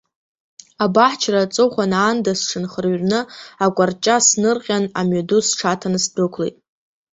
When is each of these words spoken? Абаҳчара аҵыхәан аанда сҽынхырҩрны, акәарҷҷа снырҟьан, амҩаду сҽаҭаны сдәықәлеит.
Абаҳчара 0.83 1.39
аҵыхәан 1.45 1.91
аанда 1.99 2.33
сҽынхырҩрны, 2.39 3.19
акәарҷҷа 3.65 4.15
снырҟьан, 4.27 4.85
амҩаду 4.99 5.41
сҽаҭаны 5.47 5.99
сдәықәлеит. 6.03 6.55